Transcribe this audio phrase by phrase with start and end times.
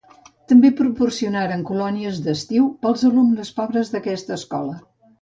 [0.53, 4.79] També patrocinaren colònies d'estiu pels alumnes pobres d'aquesta escola.